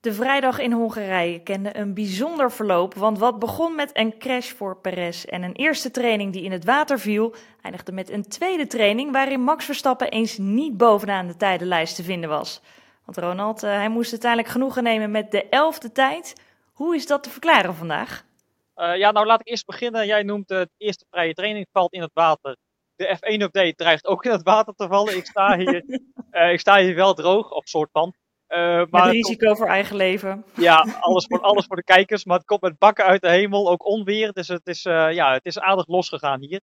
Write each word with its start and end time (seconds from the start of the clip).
De 0.00 0.12
vrijdag 0.12 0.58
in 0.58 0.72
Hongarije 0.72 1.42
kende 1.42 1.76
een 1.76 1.94
bijzonder 1.94 2.52
verloop, 2.52 2.94
want 2.94 3.18
wat 3.18 3.38
begon 3.38 3.74
met 3.74 3.96
een 3.96 4.18
crash 4.18 4.50
voor 4.50 4.76
Perez 4.76 5.24
en 5.24 5.42
een 5.42 5.54
eerste 5.54 5.90
training 5.90 6.32
die 6.32 6.42
in 6.42 6.52
het 6.52 6.64
water 6.64 6.98
viel, 6.98 7.34
eindigde 7.62 7.92
met 7.92 8.10
een 8.10 8.28
tweede 8.28 8.66
training 8.66 9.12
waarin 9.12 9.40
Max 9.40 9.64
Verstappen 9.64 10.10
eens 10.10 10.38
niet 10.38 10.76
bovenaan 10.76 11.26
de 11.26 11.36
tijdenlijst 11.36 11.96
te 11.96 12.02
vinden 12.02 12.28
was. 12.28 12.60
Want 13.04 13.18
Ronald, 13.18 13.64
uh, 13.64 13.70
hij 13.70 13.88
moest 13.88 14.10
uiteindelijk 14.10 14.50
genoegen 14.50 14.82
nemen 14.82 15.10
met 15.10 15.30
de 15.30 15.48
elfde 15.48 15.92
tijd. 15.92 16.32
Hoe 16.72 16.94
is 16.94 17.06
dat 17.06 17.22
te 17.22 17.30
verklaren 17.30 17.74
vandaag? 17.74 18.24
Uh, 18.76 18.96
ja, 18.96 19.10
nou 19.10 19.26
laat 19.26 19.40
ik 19.40 19.48
eerst 19.48 19.66
beginnen. 19.66 20.06
Jij 20.06 20.22
noemt 20.22 20.48
de 20.48 20.68
eerste 20.76 21.04
vrije 21.10 21.34
training 21.34 21.66
valt 21.72 21.92
in 21.92 22.02
het 22.02 22.14
water. 22.14 22.56
De 22.96 23.16
F1-update 23.16 23.74
dreigt 23.74 24.06
ook 24.06 24.24
in 24.24 24.30
het 24.30 24.42
water 24.42 24.74
te 24.74 24.86
vallen. 24.88 25.16
Ik 25.16 25.26
sta 25.26 25.56
hier, 25.56 25.84
uh, 26.32 26.52
ik 26.54 26.60
sta 26.60 26.78
hier 26.78 26.94
wel 26.94 27.14
droog, 27.14 27.50
of 27.50 27.68
soort 27.68 27.90
van. 27.92 28.14
Uh, 28.48 28.84
met 28.90 29.04
risico 29.04 29.54
voor 29.54 29.66
eigen 29.66 29.96
leven. 29.96 30.44
Ja, 30.54 30.76
alles 31.00 31.26
voor, 31.26 31.40
alles 31.40 31.66
voor 31.66 31.76
de 31.76 31.84
kijkers. 31.84 32.24
Maar 32.24 32.36
het 32.36 32.46
komt 32.46 32.60
met 32.60 32.78
bakken 32.78 33.04
uit 33.04 33.20
de 33.20 33.28
hemel, 33.28 33.70
ook 33.70 33.86
onweer. 33.86 34.32
Dus 34.32 34.48
het 34.48 34.66
is, 34.66 34.84
uh, 34.84 35.12
ja, 35.12 35.32
het 35.32 35.44
is 35.44 35.58
aardig 35.58 35.86
losgegaan 35.86 36.40
hier. 36.40 36.60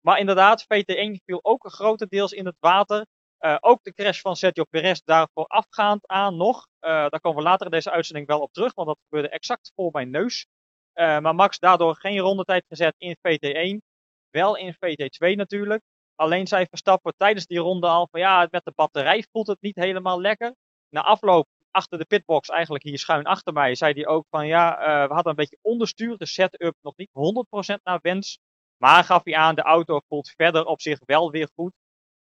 Maar 0.00 0.18
inderdaad, 0.18 0.62
VT1 0.62 1.24
viel 1.24 1.38
ook 1.42 1.70
grotendeels 1.70 2.32
in 2.32 2.46
het 2.46 2.56
water. 2.60 3.06
Uh, 3.40 3.56
ook 3.60 3.82
de 3.82 3.92
crash 3.92 4.20
van 4.20 4.36
Sergio 4.36 4.64
Perez 4.64 5.00
daarvoor 5.04 5.44
afgaand 5.44 6.06
aan 6.06 6.36
nog. 6.36 6.66
daar 6.80 7.20
komen 7.20 7.42
we 7.42 7.48
later 7.48 7.66
in 7.66 7.72
deze 7.72 7.90
uitzending 7.90 8.26
wel 8.26 8.40
op 8.40 8.52
terug, 8.52 8.74
want 8.74 8.88
dat 8.88 8.98
gebeurde 9.08 9.28
exact 9.28 9.72
voor 9.74 9.90
mijn 9.92 10.10
neus. 10.10 10.46
maar 10.94 11.34
Max 11.34 11.58
daardoor 11.58 11.96
geen 11.96 12.18
rondetijd 12.18 12.64
gezet 12.68 12.94
in 12.98 13.16
VT1. 13.16 13.78
Wel 14.30 14.56
in 14.56 14.74
VT2 14.74 15.36
natuurlijk. 15.36 15.82
Alleen 16.14 16.46
zei 16.46 16.66
Verstappen 16.68 17.14
tijdens 17.16 17.46
die 17.46 17.58
ronde 17.58 17.86
al 17.86 18.08
van 18.10 18.20
ja, 18.20 18.48
met 18.50 18.64
de 18.64 18.72
batterij 18.74 19.24
voelt 19.32 19.46
het 19.46 19.60
niet 19.60 19.76
helemaal 19.76 20.20
lekker 20.20 20.54
na 20.92 21.02
afloop 21.02 21.46
achter 21.70 21.98
de 21.98 22.04
pitbox, 22.04 22.48
eigenlijk 22.48 22.84
hier 22.84 22.98
schuin 22.98 23.24
achter 23.24 23.52
mij, 23.52 23.74
zei 23.74 23.92
hij 23.92 24.06
ook 24.06 24.26
van 24.30 24.46
ja, 24.46 24.80
uh, 24.80 25.08
we 25.08 25.14
hadden 25.14 25.30
een 25.30 25.36
beetje 25.36 25.58
onderstuur, 25.62 26.16
de 26.16 26.26
setup 26.26 26.76
nog 26.82 26.96
niet 26.96 27.10
100% 27.78 27.82
naar 27.82 27.98
wens. 28.02 28.38
Maar 28.76 29.04
gaf 29.04 29.24
hij 29.24 29.36
aan, 29.36 29.54
de 29.54 29.62
auto 29.62 30.00
voelt 30.08 30.32
verder 30.36 30.64
op 30.64 30.80
zich 30.80 30.98
wel 31.04 31.30
weer 31.30 31.48
goed. 31.54 31.72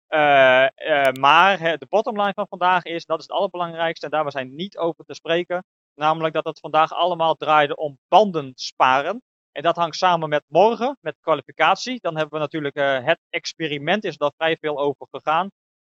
Uh, 0.10 0.20
uh, 0.20 1.12
maar 1.12 1.58
de 1.58 1.86
bottomline 1.90 2.34
van 2.34 2.48
vandaag 2.48 2.84
is, 2.84 3.06
dat 3.06 3.20
is 3.20 3.24
het 3.28 3.36
allerbelangrijkste 3.36 4.06
en 4.06 4.12
daar 4.12 4.26
we 4.26 4.32
zijn 4.32 4.56
niet 4.56 4.78
over 4.78 5.06
te 5.06 5.14
spreken. 5.14 5.66
Namelijk 5.96 6.34
dat 6.34 6.46
het 6.46 6.60
vandaag 6.60 6.94
allemaal 6.94 7.36
draaide 7.36 7.76
om 7.76 8.00
banden 8.08 8.52
sparen. 8.56 9.22
En 9.52 9.64
dat 9.64 9.76
hangt 9.76 9.96
samen 9.96 10.30
met 10.30 10.44
morgen, 10.48 10.98
met 11.02 11.18
kwalificatie. 11.22 12.00
Dan 12.02 12.16
hebben 12.16 12.34
we 12.34 12.40
natuurlijk 12.40 12.76
het 13.06 13.20
experiment, 13.30 14.04
is 14.04 14.18
daar 14.18 14.32
vrij 14.38 14.58
veel 14.60 14.80
over 14.80 15.08
gegaan. 15.12 15.50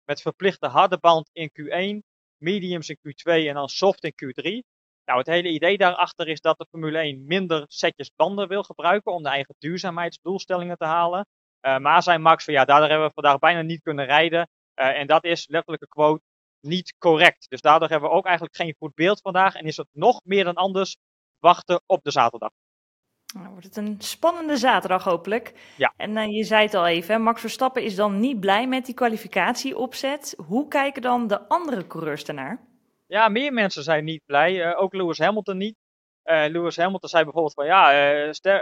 Met 0.05 0.21
verplichte 0.21 0.67
harde 0.67 0.97
band 0.97 1.29
in 1.33 1.49
Q1 1.49 2.10
mediums 2.41 2.89
in 2.89 2.97
Q2 2.97 3.31
en 3.47 3.53
dan 3.53 3.69
soft 3.69 4.03
in 4.03 4.13
Q3. 4.13 4.69
Nou, 5.05 5.19
het 5.19 5.27
hele 5.27 5.49
idee 5.49 5.77
daarachter 5.77 6.27
is 6.27 6.41
dat 6.41 6.57
de 6.57 6.65
Formule 6.69 6.97
1 6.97 7.25
minder 7.25 7.63
setjes 7.67 8.11
banden 8.15 8.47
wil 8.47 8.63
gebruiken 8.63 9.13
om 9.13 9.23
de 9.23 9.29
eigen 9.29 9.55
duurzaamheidsdoelstellingen 9.57 10.77
te 10.77 10.85
halen. 10.85 11.27
Uh, 11.61 11.77
maar 11.77 12.03
zei 12.03 12.17
Max 12.17 12.43
van 12.43 12.53
ja, 12.53 12.65
daardoor 12.65 12.89
hebben 12.89 13.07
we 13.07 13.13
vandaag 13.13 13.39
bijna 13.39 13.61
niet 13.61 13.81
kunnen 13.81 14.05
rijden. 14.05 14.49
Uh, 14.75 14.99
en 14.99 15.07
dat 15.07 15.23
is 15.23 15.47
letterlijke 15.47 15.87
quote 15.87 16.23
niet 16.59 16.95
correct. 16.97 17.49
Dus 17.49 17.61
daardoor 17.61 17.89
hebben 17.89 18.09
we 18.09 18.15
ook 18.15 18.25
eigenlijk 18.25 18.55
geen 18.55 18.75
goed 18.77 18.93
beeld 18.93 19.21
vandaag. 19.21 19.55
En 19.55 19.65
is 19.65 19.77
het 19.77 19.87
nog 19.91 20.21
meer 20.23 20.43
dan 20.43 20.55
anders 20.55 20.97
wachten 21.39 21.81
op 21.85 22.03
de 22.03 22.11
zaterdag. 22.11 22.51
Nou, 23.33 23.49
wordt 23.49 23.65
het 23.65 23.75
een 23.75 23.95
spannende 23.99 24.57
zaterdag 24.57 25.03
hopelijk. 25.03 25.53
Ja. 25.77 25.93
En 25.97 26.17
uh, 26.17 26.35
je 26.35 26.43
zei 26.43 26.65
het 26.65 26.73
al 26.73 26.87
even, 26.87 27.21
Max 27.21 27.41
Verstappen 27.41 27.83
is 27.83 27.95
dan 27.95 28.19
niet 28.19 28.39
blij 28.39 28.67
met 28.67 28.85
die 28.85 28.95
kwalificatieopzet. 28.95 30.35
Hoe 30.45 30.67
kijken 30.67 31.01
dan 31.01 31.27
de 31.27 31.47
andere 31.47 31.87
coureurs 31.87 32.23
ernaar? 32.23 32.59
Ja, 33.07 33.29
meer 33.29 33.53
mensen 33.53 33.83
zijn 33.83 34.03
niet 34.03 34.25
blij. 34.25 34.53
Uh, 34.53 34.81
ook 34.81 34.93
Lewis 34.93 35.19
Hamilton 35.19 35.57
niet. 35.57 35.75
Uh, 36.23 36.45
Lewis 36.47 36.77
Hamilton 36.77 37.09
zei 37.09 37.23
bijvoorbeeld 37.23 37.53
van 37.53 37.65
ja, 37.65 37.91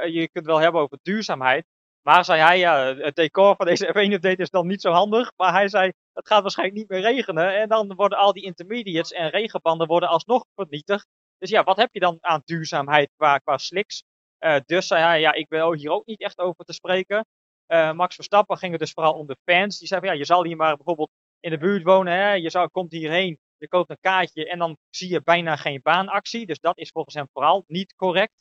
je 0.05 0.29
kunt 0.31 0.45
wel 0.45 0.57
hebben 0.59 0.81
over 0.81 0.99
duurzaamheid. 1.01 1.65
Maar 2.01 2.25
zei 2.25 2.41
hij, 2.41 2.59
ja, 2.59 2.95
het 2.95 3.15
decor 3.15 3.55
van 3.55 3.65
deze 3.65 3.87
F1-update 3.93 4.41
is 4.41 4.49
dan 4.49 4.67
niet 4.67 4.81
zo 4.81 4.91
handig. 4.91 5.31
Maar 5.35 5.51
hij 5.51 5.67
zei, 5.67 5.91
het 6.13 6.27
gaat 6.27 6.41
waarschijnlijk 6.41 6.77
niet 6.77 6.89
meer 6.89 7.01
regenen. 7.01 7.57
En 7.57 7.69
dan 7.69 7.95
worden 7.95 8.17
al 8.17 8.33
die 8.33 8.43
intermediates 8.43 9.11
en 9.11 9.29
regenbanden 9.29 9.87
worden 9.87 10.09
alsnog 10.09 10.45
vernietigd. 10.55 11.07
Dus 11.37 11.49
ja, 11.49 11.63
wat 11.63 11.77
heb 11.77 11.89
je 11.91 11.99
dan 11.99 12.17
aan 12.21 12.41
duurzaamheid 12.45 13.09
qua, 13.15 13.37
qua 13.37 13.57
slicks? 13.57 14.03
Uh, 14.39 14.59
dus 14.65 14.87
zei 14.87 15.01
hij, 15.01 15.19
ja, 15.19 15.33
ik 15.33 15.49
wil 15.49 15.73
hier 15.73 15.91
ook 15.91 16.05
niet 16.05 16.21
echt 16.21 16.39
over 16.39 16.65
te 16.65 16.73
spreken. 16.73 17.25
Uh, 17.67 17.91
Max 17.91 18.15
Verstappen 18.15 18.57
ging 18.57 18.71
het 18.71 18.81
dus 18.81 18.91
vooral 18.91 19.13
om 19.13 19.27
de 19.27 19.37
fans. 19.45 19.77
Die 19.77 19.87
zei 19.87 19.99
van, 19.99 20.09
ja, 20.09 20.15
je 20.15 20.25
zal 20.25 20.43
hier 20.43 20.55
maar 20.55 20.75
bijvoorbeeld 20.75 21.11
in 21.39 21.49
de 21.49 21.57
buurt 21.57 21.83
wonen. 21.83 22.13
Hè? 22.13 22.33
Je 22.33 22.49
zou, 22.49 22.69
komt 22.69 22.91
hierheen, 22.91 23.39
je 23.57 23.67
koopt 23.67 23.89
een 23.89 23.97
kaartje 23.99 24.49
en 24.49 24.59
dan 24.59 24.77
zie 24.89 25.09
je 25.09 25.21
bijna 25.21 25.55
geen 25.55 25.79
baanactie. 25.81 26.45
Dus 26.45 26.59
dat 26.59 26.77
is 26.77 26.89
volgens 26.89 27.15
hem 27.15 27.27
vooral 27.33 27.63
niet 27.67 27.95
correct. 27.95 28.33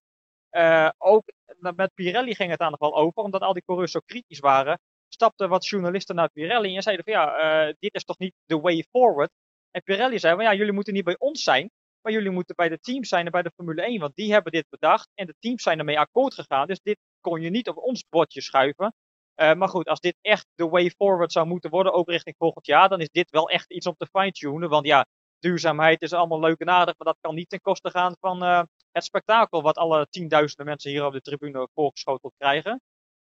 Uh, 0.50 0.90
ook 0.98 1.22
met 1.58 1.94
Pirelli 1.94 2.34
ging 2.34 2.50
het 2.50 2.58
daar 2.58 2.70
nog 2.70 2.78
wel 2.78 2.96
over, 2.96 3.22
omdat 3.22 3.40
al 3.40 3.52
die 3.52 3.64
coureurs 3.64 3.92
zo 3.92 4.00
kritisch 4.06 4.38
waren. 4.38 4.80
Stapten 5.08 5.48
wat 5.48 5.66
journalisten 5.66 6.14
naar 6.14 6.30
Pirelli 6.30 6.76
en 6.76 6.82
zeiden 6.82 7.04
van 7.04 7.14
ja, 7.14 7.74
dit 7.78 7.94
is 7.94 8.04
toch 8.04 8.18
niet 8.18 8.34
the 8.46 8.60
way 8.60 8.84
forward. 8.90 9.30
En 9.70 9.82
Pirelli 9.82 10.18
zei 10.18 10.34
van 10.34 10.44
ja, 10.44 10.54
jullie 10.54 10.72
moeten 10.72 10.92
niet 10.92 11.04
bij 11.04 11.18
ons 11.18 11.42
zijn. 11.42 11.70
Maar 12.08 12.16
jullie 12.16 12.32
moeten 12.32 12.54
bij 12.54 12.68
de 12.68 12.78
teams 12.80 13.08
zijn 13.08 13.24
en 13.24 13.32
bij 13.32 13.42
de 13.42 13.52
Formule 13.54 13.82
1, 13.82 14.00
want 14.00 14.14
die 14.14 14.32
hebben 14.32 14.52
dit 14.52 14.66
bedacht 14.68 15.08
en 15.14 15.26
de 15.26 15.34
teams 15.38 15.62
zijn 15.62 15.78
ermee 15.78 15.98
akkoord 15.98 16.34
gegaan. 16.34 16.66
Dus 16.66 16.80
dit 16.82 16.98
kon 17.20 17.40
je 17.40 17.50
niet 17.50 17.68
op 17.68 17.76
ons 17.76 18.04
bordje 18.08 18.40
schuiven. 18.40 18.94
Uh, 19.36 19.54
maar 19.54 19.68
goed, 19.68 19.88
als 19.88 20.00
dit 20.00 20.16
echt 20.20 20.46
de 20.54 20.68
way 20.68 20.90
forward 20.90 21.32
zou 21.32 21.46
moeten 21.46 21.70
worden, 21.70 21.92
ook 21.92 22.08
richting 22.08 22.34
volgend 22.38 22.66
jaar, 22.66 22.88
dan 22.88 23.00
is 23.00 23.08
dit 23.10 23.30
wel 23.30 23.48
echt 23.50 23.70
iets 23.72 23.86
om 23.86 23.94
te 23.96 24.06
fine-tunen. 24.06 24.68
Want 24.68 24.86
ja, 24.86 25.06
duurzaamheid 25.38 26.02
is 26.02 26.12
allemaal 26.12 26.40
leuk 26.40 26.58
en 26.58 26.68
aardig, 26.68 26.94
maar 26.98 27.06
dat 27.06 27.18
kan 27.20 27.34
niet 27.34 27.48
ten 27.48 27.60
koste 27.60 27.90
gaan 27.90 28.16
van 28.20 28.44
uh, 28.44 28.62
het 28.92 29.04
spektakel 29.04 29.62
wat 29.62 29.76
alle 29.76 30.06
tienduizenden 30.10 30.66
mensen 30.66 30.90
hier 30.90 31.06
op 31.06 31.12
de 31.12 31.20
tribune 31.20 31.68
voorgeschoteld 31.74 32.34
krijgen. 32.36 32.80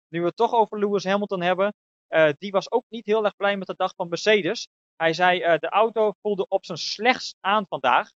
Nu 0.07 0.19
we 0.19 0.25
het 0.25 0.35
toch 0.35 0.53
over 0.53 0.79
Lewis 0.79 1.03
Hamilton 1.03 1.41
hebben, 1.41 1.73
uh, 2.09 2.29
die 2.37 2.51
was 2.51 2.71
ook 2.71 2.85
niet 2.89 3.05
heel 3.05 3.25
erg 3.25 3.35
blij 3.35 3.57
met 3.57 3.67
de 3.67 3.75
dag 3.77 3.93
van 3.95 4.09
Mercedes. 4.09 4.67
Hij 4.95 5.13
zei, 5.13 5.39
de 5.39 5.69
auto 5.69 6.13
voelde 6.21 6.45
op 6.47 6.65
zijn 6.65 6.77
slechtst 6.77 7.37
aan 7.39 7.65
vandaag. 7.67 8.09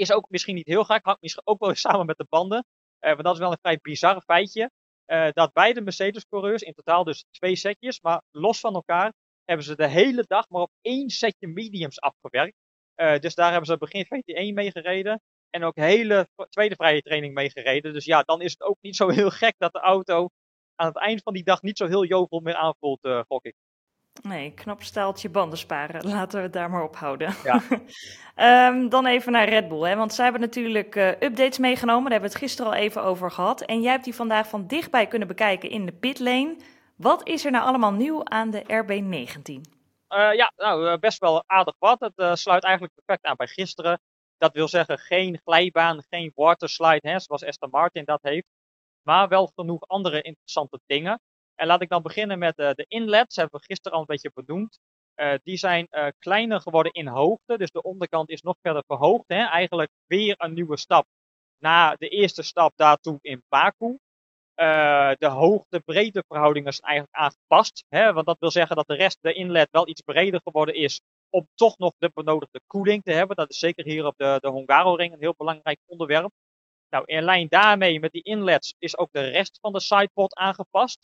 Is 0.00 0.12
ook 0.12 0.30
misschien 0.30 0.54
niet 0.54 0.66
heel 0.66 0.84
gek, 0.84 1.04
hangt 1.04 1.20
misschien 1.20 1.46
ook 1.46 1.60
wel 1.60 1.74
samen 1.74 2.06
met 2.06 2.16
de 2.16 2.26
banden. 2.28 2.64
Uh, 3.00 3.10
want 3.10 3.22
dat 3.22 3.32
is 3.32 3.38
wel 3.38 3.50
een 3.50 3.58
vrij 3.60 3.78
bizar 3.82 4.22
feitje. 4.22 4.70
Uh, 5.06 5.28
dat 5.32 5.52
beide 5.52 5.80
Mercedes-coureurs, 5.80 6.62
in 6.62 6.72
totaal 6.72 7.04
dus 7.04 7.24
twee 7.30 7.56
setjes, 7.56 8.00
maar 8.00 8.22
los 8.30 8.60
van 8.60 8.74
elkaar, 8.74 9.12
hebben 9.44 9.66
ze 9.66 9.76
de 9.76 9.88
hele 9.88 10.24
dag 10.26 10.48
maar 10.48 10.62
op 10.62 10.72
één 10.80 11.10
setje 11.10 11.48
mediums 11.48 12.00
afgewerkt. 12.00 12.56
Uh, 12.96 13.18
dus 13.18 13.34
daar 13.34 13.50
hebben 13.50 13.66
ze 13.66 13.76
begin 13.76 14.04
VT1 14.04 14.54
mee 14.54 14.70
gereden. 14.70 15.20
En 15.50 15.64
ook 15.64 15.76
hele 15.76 16.28
tweede 16.48 16.74
vrije 16.74 17.02
training 17.02 17.34
mee 17.34 17.50
gereden. 17.50 17.92
Dus 17.92 18.04
ja, 18.04 18.22
dan 18.22 18.40
is 18.40 18.50
het 18.50 18.62
ook 18.62 18.78
niet 18.80 18.96
zo 18.96 19.08
heel 19.08 19.30
gek 19.30 19.54
dat 19.58 19.72
de 19.72 19.80
auto 19.80 20.28
aan 20.74 20.86
het 20.86 20.98
eind 20.98 21.22
van 21.22 21.32
die 21.32 21.44
dag 21.44 21.62
niet 21.62 21.76
zo 21.76 21.86
heel 21.86 22.04
jovel 22.04 22.40
meer 22.40 22.54
aanvoelt, 22.54 23.08
gok 23.26 23.44
ik. 23.44 23.54
Nee, 24.22 24.50
knap 24.54 24.82
staaltje 24.82 25.28
banden 25.28 25.58
sparen. 25.58 26.08
Laten 26.08 26.36
we 26.38 26.44
het 26.44 26.52
daar 26.52 26.70
maar 26.70 26.82
op 26.82 26.96
houden. 26.96 27.34
Ja. 27.44 27.62
um, 28.68 28.88
dan 28.94 29.06
even 29.06 29.32
naar 29.32 29.48
Red 29.48 29.68
Bull. 29.68 29.88
Hè? 29.88 29.96
Want 29.96 30.14
zij 30.14 30.24
hebben 30.24 30.42
natuurlijk 30.42 30.94
uh, 30.94 31.08
updates 31.08 31.58
meegenomen. 31.58 32.02
Daar 32.02 32.12
hebben 32.12 32.30
we 32.30 32.34
het 32.36 32.44
gisteren 32.44 32.72
al 32.72 32.78
even 32.78 33.02
over 33.02 33.30
gehad. 33.30 33.60
En 33.60 33.80
jij 33.80 33.92
hebt 33.92 34.04
die 34.04 34.14
vandaag 34.14 34.48
van 34.48 34.66
dichtbij 34.66 35.06
kunnen 35.06 35.28
bekijken 35.28 35.70
in 35.70 35.86
de 35.86 35.92
pitlane. 35.92 36.56
Wat 36.96 37.28
is 37.28 37.44
er 37.44 37.50
nou 37.50 37.64
allemaal 37.64 37.92
nieuw 37.92 38.24
aan 38.24 38.50
de 38.50 38.62
RB19? 38.62 39.52
Uh, 39.52 40.34
ja, 40.34 40.52
nou, 40.56 40.90
uh, 40.90 40.96
best 40.96 41.18
wel 41.18 41.44
aardig 41.46 41.74
wat. 41.78 42.12
Het 42.14 42.38
sluit 42.38 42.64
eigenlijk 42.64 42.94
perfect 42.94 43.24
aan 43.24 43.36
bij 43.36 43.46
gisteren. 43.46 44.00
Dat 44.38 44.52
wil 44.52 44.68
zeggen 44.68 44.98
geen 44.98 45.40
glijbaan, 45.44 46.02
geen 46.08 46.32
waterslide, 46.34 47.08
hè, 47.08 47.18
zoals 47.18 47.44
Aston 47.44 47.70
Martin 47.70 48.04
dat 48.04 48.22
heeft. 48.22 48.46
Maar 49.02 49.28
wel 49.28 49.52
genoeg 49.54 49.80
andere 49.86 50.22
interessante 50.22 50.80
dingen. 50.86 51.20
En 51.60 51.66
laat 51.66 51.82
ik 51.82 51.88
dan 51.88 52.02
beginnen 52.02 52.38
met 52.38 52.58
uh, 52.58 52.70
de 52.72 52.84
inlets. 52.88 53.36
Hebben 53.36 53.60
we 53.60 53.66
gisteren 53.66 53.92
al 53.92 54.00
een 54.00 54.06
beetje 54.06 54.30
benoemd. 54.34 54.78
Uh, 55.16 55.34
die 55.42 55.56
zijn 55.56 55.86
uh, 55.90 56.06
kleiner 56.18 56.60
geworden 56.60 56.92
in 56.92 57.06
hoogte. 57.06 57.58
Dus 57.58 57.70
de 57.70 57.82
onderkant 57.82 58.28
is 58.30 58.42
nog 58.42 58.56
verder 58.62 58.82
verhoogd. 58.86 59.24
Hè? 59.26 59.44
Eigenlijk 59.44 59.90
weer 60.06 60.34
een 60.38 60.54
nieuwe 60.54 60.76
stap 60.76 61.06
na 61.58 61.94
de 61.94 62.08
eerste 62.08 62.42
stap 62.42 62.72
daartoe 62.76 63.18
in 63.20 63.42
Baku. 63.48 63.98
de 65.18 65.26
hoogte-breedte 65.26 66.24
verhoudingen 66.28 66.72
zijn 66.72 66.88
eigenlijk 66.88 67.18
aangepast. 67.18 67.84
Hè? 67.88 68.12
Want 68.12 68.26
dat 68.26 68.38
wil 68.38 68.50
zeggen 68.50 68.76
dat 68.76 68.86
de 68.86 68.94
rest, 68.94 69.18
de 69.20 69.32
inlet, 69.32 69.68
wel 69.70 69.88
iets 69.88 70.00
breder 70.00 70.40
geworden 70.42 70.74
is. 70.74 71.00
om 71.30 71.48
toch 71.54 71.78
nog 71.78 71.92
de 71.98 72.10
benodigde 72.14 72.60
koeling 72.66 73.02
te 73.02 73.12
hebben. 73.12 73.36
Dat 73.36 73.50
is 73.50 73.58
zeker 73.58 73.84
hier 73.84 74.06
op 74.06 74.14
de, 74.16 74.38
de 74.40 74.50
Hungaroring 74.50 75.12
een 75.12 75.20
heel 75.20 75.34
belangrijk 75.36 75.78
onderwerp. 75.86 76.32
Nou, 76.90 77.04
in 77.06 77.22
lijn 77.22 77.48
daarmee 77.48 78.00
met 78.00 78.12
die 78.12 78.22
inlets 78.22 78.74
is 78.78 78.98
ook 78.98 79.08
de 79.12 79.28
rest 79.28 79.58
van 79.60 79.72
de 79.72 79.80
sidepod 79.80 80.34
aangepast. 80.34 80.98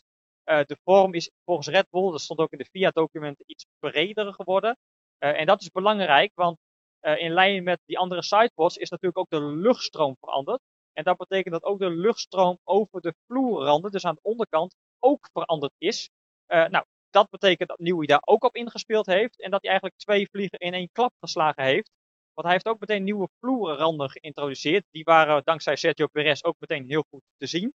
Uh, 0.49 0.59
de 0.65 0.77
vorm 0.83 1.13
is 1.13 1.31
volgens 1.45 1.67
Red 1.67 1.89
Bull, 1.89 2.11
dat 2.11 2.21
stond 2.21 2.39
ook 2.39 2.51
in 2.51 2.57
de 2.57 2.65
FIA-documenten, 2.65 3.43
iets 3.47 3.65
breder 3.79 4.33
geworden. 4.33 4.77
Uh, 5.19 5.39
en 5.39 5.45
dat 5.45 5.61
is 5.61 5.69
belangrijk, 5.69 6.31
want 6.35 6.57
uh, 7.01 7.19
in 7.21 7.31
lijn 7.31 7.63
met 7.63 7.79
die 7.85 7.97
andere 7.97 8.23
sidepods 8.23 8.77
is 8.77 8.89
natuurlijk 8.89 9.17
ook 9.17 9.29
de 9.29 9.45
luchtstroom 9.45 10.15
veranderd. 10.19 10.59
En 10.93 11.03
dat 11.03 11.17
betekent 11.17 11.53
dat 11.53 11.63
ook 11.63 11.79
de 11.79 11.89
luchtstroom 11.89 12.57
over 12.63 13.01
de 13.01 13.13
vloerranden, 13.27 13.91
dus 13.91 14.05
aan 14.05 14.15
de 14.15 14.21
onderkant, 14.21 14.75
ook 14.99 15.29
veranderd 15.33 15.73
is. 15.77 16.09
nou, 16.47 16.83
dat 17.09 17.29
betekent 17.29 17.69
dat 17.69 17.79
Nieuwie 17.79 18.07
daar 18.07 18.21
ook 18.25 18.43
op 18.43 18.55
ingespeeld 18.55 19.05
heeft. 19.05 19.41
En 19.41 19.51
dat 19.51 19.61
hij 19.61 19.69
eigenlijk 19.69 19.99
twee 19.99 20.27
vliegen 20.29 20.59
in 20.59 20.73
één 20.73 20.89
klap 20.91 21.13
geslagen 21.19 21.63
heeft. 21.63 21.91
Want 22.33 22.47
hij 22.47 22.51
heeft 22.51 22.67
ook 22.67 22.79
meteen 22.79 23.03
nieuwe 23.03 23.29
vloerranden 23.39 24.09
geïntroduceerd. 24.09 24.85
Die 24.91 25.03
waren 25.03 25.41
dankzij 25.43 25.75
Sergio 25.75 26.07
Perez 26.07 26.43
ook 26.43 26.55
meteen 26.59 26.85
heel 26.87 27.05
goed 27.09 27.21
te 27.37 27.47
zien. 27.47 27.73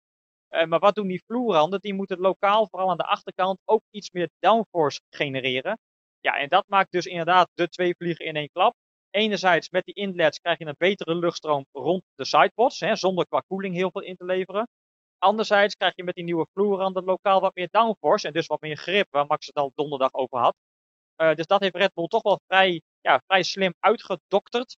Uh, 0.51 0.65
maar 0.65 0.79
wat 0.79 0.95
doen 0.95 1.07
die 1.07 1.23
vloerranden? 1.27 1.81
Die 1.81 1.95
moeten 1.95 2.19
lokaal, 2.19 2.69
vooral 2.69 2.91
aan 2.91 2.97
de 2.97 3.07
achterkant, 3.07 3.59
ook 3.65 3.83
iets 3.91 4.11
meer 4.11 4.31
downforce 4.39 5.01
genereren. 5.11 5.79
Ja, 6.21 6.39
en 6.39 6.49
dat 6.49 6.65
maakt 6.69 6.93
dus 6.93 7.07
inderdaad 7.07 7.51
de 7.55 7.69
twee 7.69 7.95
vliegen 7.95 8.25
in 8.25 8.37
één 8.37 8.51
klap. 8.53 8.75
Enerzijds 9.11 9.71
met 9.71 9.85
die 9.85 9.95
inlets 9.95 10.39
krijg 10.39 10.59
je 10.59 10.67
een 10.67 10.75
betere 10.79 11.15
luchtstroom 11.15 11.67
rond 11.73 12.03
de 12.15 12.25
sidepods, 12.25 12.81
hè, 12.81 12.97
zonder 12.97 13.27
qua 13.27 13.43
koeling 13.47 13.75
heel 13.75 13.91
veel 13.91 14.03
in 14.03 14.17
te 14.17 14.25
leveren. 14.25 14.69
Anderzijds 15.19 15.75
krijg 15.75 15.93
je 15.97 16.05
met 16.05 16.15
die 16.15 16.25
nieuwe 16.25 16.47
vloerranden 16.53 17.05
lokaal 17.05 17.41
wat 17.41 17.55
meer 17.55 17.69
downforce 17.71 18.27
en 18.27 18.33
dus 18.33 18.47
wat 18.47 18.61
meer 18.61 18.77
grip, 18.77 19.07
waar 19.11 19.27
Max 19.27 19.47
het 19.47 19.55
al 19.55 19.73
donderdag 19.75 20.13
over 20.13 20.39
had. 20.39 20.55
Uh, 21.17 21.35
dus 21.35 21.47
dat 21.47 21.61
heeft 21.61 21.75
Red 21.75 21.95
Bull 21.95 22.07
toch 22.07 22.23
wel 22.23 22.41
vrij, 22.47 22.83
ja, 23.01 23.21
vrij 23.27 23.43
slim 23.43 23.75
uitgedokterd. 23.79 24.77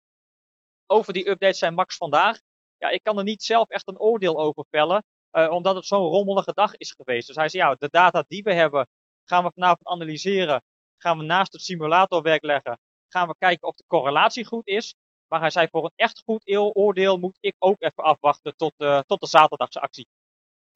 Over 0.85 1.13
die 1.13 1.29
updates 1.29 1.57
zijn 1.57 1.74
Max 1.74 1.97
vandaag. 1.97 2.39
Ja, 2.77 2.89
ik 2.89 3.03
kan 3.03 3.17
er 3.17 3.24
niet 3.24 3.44
zelf 3.44 3.69
echt 3.69 3.88
een 3.88 4.00
oordeel 4.00 4.39
over 4.39 4.65
vellen, 4.69 5.03
omdat 5.31 5.75
het 5.75 5.85
zo'n 5.85 6.07
rommelige 6.07 6.53
dag 6.53 6.75
is 6.75 6.91
geweest. 6.91 7.27
Dus 7.27 7.35
hij 7.35 7.49
zei, 7.49 7.63
ja, 7.63 7.75
de 7.79 7.89
data 7.91 8.23
die 8.27 8.43
we 8.43 8.53
hebben, 8.53 8.87
gaan 9.25 9.43
we 9.43 9.51
vanavond 9.53 9.87
analyseren. 9.87 10.63
Gaan 10.97 11.17
we 11.17 11.23
naast 11.23 11.53
het 11.53 11.61
simulatorwerk 11.61 12.43
leggen. 12.43 12.79
Gaan 13.07 13.27
we 13.27 13.35
kijken 13.37 13.67
of 13.67 13.75
de 13.75 13.83
correlatie 13.87 14.45
goed 14.45 14.67
is. 14.67 14.95
Maar 15.27 15.39
hij 15.39 15.49
zei, 15.49 15.67
voor 15.71 15.83
een 15.83 15.91
echt 15.95 16.21
goed 16.25 16.41
oordeel 16.73 17.17
moet 17.17 17.37
ik 17.39 17.55
ook 17.59 17.75
even 17.79 18.03
afwachten 18.03 18.55
tot, 18.55 18.73
uh, 18.77 18.99
tot 19.07 19.19
de 19.19 19.27
zaterdagse 19.27 19.79
actie. 19.79 20.07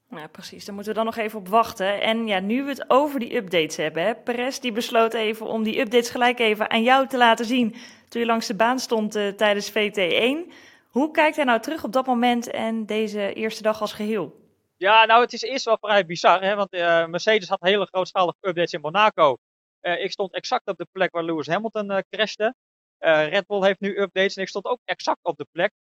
Ja, 0.10 0.28
precies. 0.28 0.66
Daar 0.66 0.76
moeten 0.76 0.94
we 0.94 0.98
dan 0.98 1.08
nog 1.08 1.18
even 1.18 1.40
op 1.40 1.48
wachten. 1.48 2.02
En 2.02 2.28
ja, 2.28 2.40
nu 2.40 2.64
we 2.64 2.70
het 2.70 2.90
over 2.90 3.20
die 3.20 3.36
updates 3.36 3.76
hebben, 3.76 4.04
hè, 4.04 4.16
Perez 4.16 4.60
die 4.60 4.72
besloot 4.72 5.14
even 5.14 5.46
om 5.46 5.64
die 5.64 5.80
updates 5.80 6.10
gelijk 6.10 6.40
even 6.40 6.70
aan 6.70 6.84
jou 6.84 7.08
te 7.08 7.18
laten 7.18 7.46
zien 7.46 7.76
toen 8.10 8.22
je 8.22 8.28
langs 8.28 8.48
de 8.48 8.56
baan 8.56 8.80
stond 8.80 9.16
uh, 9.16 9.28
tijdens 9.28 9.72
VT1. 9.72 10.54
Hoe 10.90 11.12
kijkt 11.12 11.36
hij 11.36 11.46
nou 11.46 11.60
terug 11.60 11.84
op 11.84 11.92
dat 11.92 12.06
moment 12.06 12.52
en 12.52 12.86
deze 12.86 13.34
eerste 13.34 13.64
dag 13.64 13.82
als 13.82 13.94
geheel? 13.94 14.45
Ja, 14.78 15.06
nou 15.06 15.22
het 15.22 15.34
is 15.34 15.42
eerst 15.42 15.66
wel 15.66 15.78
vrij 15.78 16.06
bizar, 16.06 16.42
hè, 16.42 16.56
want 16.56 16.74
uh, 16.74 17.06
Mercedes 17.06 17.50
had 17.50 17.62
hele 17.62 17.86
grootschalige 17.86 18.38
updates 18.42 18.74
in 18.74 18.82
Monaco. 18.82 19.38
Uh, 19.82 20.04
ik 20.04 20.12
stond 20.12 20.34
exact 20.34 20.68
op 20.68 20.78
de 20.78 20.88
plek 20.92 21.12
waar 21.12 21.24
Lewis 21.24 21.48
Hamilton 21.48 22.04
crashte. 22.10 22.56
Red 22.98 23.48
Bull 23.48 23.64
heeft 23.64 23.80
nu 23.80 24.00
updates 24.00 24.36
en 24.36 24.42
ik 24.42 24.48
stond 24.48 24.66
ook 24.66 24.80
exact 24.86 25.20
op 25.24 25.38
de 25.38 25.48
plek 25.52 25.72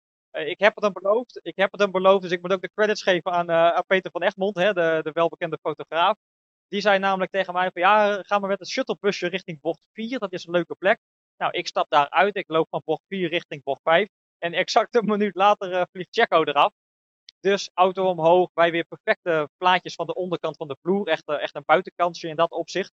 ik 0.43 0.59
heb 0.59 0.75
het 0.75 0.83
hem 0.83 0.93
beloofd. 0.93 1.39
Ik 1.41 1.55
heb 1.55 1.71
het 1.71 1.81
hem 1.81 1.91
beloofd, 1.91 2.21
dus 2.21 2.31
ik 2.31 2.41
moet 2.41 2.53
ook 2.53 2.61
de 2.61 2.71
credits 2.73 3.03
geven 3.03 3.31
aan, 3.31 3.49
uh, 3.49 3.69
aan 3.69 3.85
Peter 3.87 4.11
van 4.11 4.23
Egmond, 4.23 4.55
hè, 4.55 4.73
de, 4.73 4.99
de 5.03 5.11
welbekende 5.11 5.57
fotograaf. 5.61 6.17
Die 6.67 6.81
zei 6.81 6.99
namelijk 6.99 7.31
tegen 7.31 7.53
mij 7.53 7.71
van 7.71 7.81
ja, 7.81 8.23
gaan 8.23 8.41
we 8.41 8.47
met 8.47 8.59
het 8.59 8.69
shuttlebusje 8.69 9.27
richting 9.27 9.61
bocht 9.61 9.87
4. 9.93 10.19
Dat 10.19 10.33
is 10.33 10.45
een 10.45 10.53
leuke 10.53 10.75
plek. 10.75 10.99
Nou, 11.37 11.51
ik 11.51 11.67
stap 11.67 11.89
daar 11.89 12.09
uit. 12.09 12.35
Ik 12.35 12.49
loop 12.49 12.67
van 12.69 12.81
bocht 12.85 13.03
4 13.07 13.29
richting 13.29 13.63
bocht 13.63 13.81
5. 13.83 14.07
En 14.37 14.53
exact 14.53 14.95
een 14.95 15.05
minuut 15.05 15.35
later 15.35 15.71
uh, 15.71 15.81
vliegt 15.91 16.07
Checo 16.11 16.43
eraf. 16.43 16.73
Dus 17.45 17.69
auto 17.73 18.09
omhoog. 18.09 18.49
Wij 18.53 18.71
weer 18.71 18.85
perfecte 18.85 19.49
plaatjes 19.57 19.95
van 19.95 20.05
de 20.05 20.13
onderkant 20.13 20.57
van 20.57 20.67
de 20.67 20.77
vloer. 20.81 21.07
Echt, 21.07 21.27
echt 21.27 21.55
een 21.55 21.63
buitenkansje 21.65 22.27
in 22.27 22.35
dat 22.35 22.51
opzicht. 22.51 22.91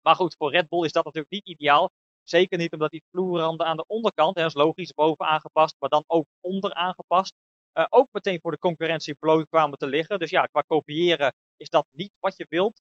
Maar 0.00 0.14
goed, 0.14 0.34
voor 0.38 0.50
Red 0.50 0.68
Bull 0.68 0.84
is 0.84 0.92
dat 0.92 1.04
natuurlijk 1.04 1.32
niet 1.32 1.46
ideaal. 1.46 1.90
Zeker 2.22 2.58
niet 2.58 2.72
omdat 2.72 2.90
die 2.90 3.04
vloerranden 3.10 3.66
aan 3.66 3.76
de 3.76 3.84
onderkant, 3.86 4.36
hè, 4.36 4.44
is 4.44 4.54
logisch, 4.54 4.92
boven 4.92 5.26
aangepast, 5.26 5.76
maar 5.78 5.88
dan 5.88 6.04
ook 6.06 6.26
onder 6.40 6.74
aangepast. 6.74 7.34
Uh, 7.78 7.86
ook 7.88 8.08
meteen 8.12 8.40
voor 8.40 8.50
de 8.50 8.58
concurrentie 8.58 9.14
bloot 9.14 9.48
kwamen 9.48 9.78
te 9.78 9.86
liggen. 9.86 10.18
Dus 10.18 10.30
ja, 10.30 10.46
qua 10.46 10.60
kopiëren 10.60 11.34
is 11.56 11.68
dat 11.68 11.86
niet 11.90 12.12
wat 12.20 12.36
je 12.36 12.46
wilt. 12.48 12.80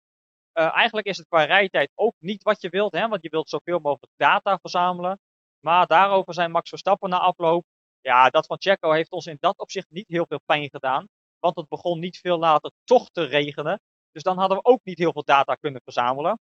Uh, 0.53 0.75
eigenlijk 0.75 1.07
is 1.07 1.17
het 1.17 1.27
qua 1.27 1.43
rijtijd 1.43 1.91
ook 1.95 2.15
niet 2.19 2.43
wat 2.43 2.61
je 2.61 2.69
wilt, 2.69 2.93
hè, 2.93 3.07
want 3.07 3.23
je 3.23 3.29
wilt 3.29 3.49
zoveel 3.49 3.79
mogelijk 3.79 4.13
data 4.15 4.57
verzamelen. 4.57 5.19
Maar 5.59 5.87
daarover 5.87 6.33
zijn 6.33 6.51
Max 6.51 6.69
Verstappen 6.69 7.09
na 7.09 7.19
afloop. 7.19 7.65
Ja, 8.01 8.29
dat 8.29 8.45
van 8.45 8.57
Checo 8.59 8.91
heeft 8.91 9.11
ons 9.11 9.25
in 9.25 9.37
dat 9.39 9.57
opzicht 9.57 9.89
niet 9.89 10.07
heel 10.07 10.25
veel 10.25 10.41
pijn 10.45 10.69
gedaan. 10.69 11.07
Want 11.39 11.55
het 11.55 11.67
begon 11.67 11.99
niet 11.99 12.17
veel 12.17 12.37
later 12.37 12.71
toch 12.83 13.09
te 13.09 13.23
regenen. 13.23 13.81
Dus 14.11 14.23
dan 14.23 14.37
hadden 14.37 14.57
we 14.57 14.65
ook 14.65 14.79
niet 14.83 14.97
heel 14.97 15.11
veel 15.11 15.23
data 15.23 15.55
kunnen 15.55 15.81
verzamelen. 15.83 16.39